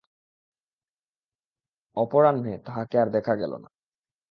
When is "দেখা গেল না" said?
3.09-3.69